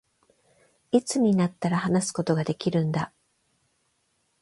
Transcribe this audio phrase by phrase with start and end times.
[0.91, 3.13] いつになったら、話すことができるんだ